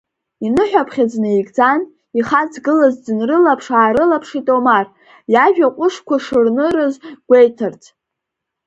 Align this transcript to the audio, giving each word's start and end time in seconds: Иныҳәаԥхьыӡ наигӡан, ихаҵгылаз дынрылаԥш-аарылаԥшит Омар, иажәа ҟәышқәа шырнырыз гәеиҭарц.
Иныҳәаԥхьыӡ 0.45 1.11
наигӡан, 1.21 1.81
ихаҵгылаз 2.19 2.95
дынрылаԥш-аарылаԥшит 3.03 4.47
Омар, 4.55 4.85
иажәа 5.33 5.67
ҟәышқәа 5.75 6.15
шырнырыз 6.23 6.95
гәеиҭарц. 7.27 7.83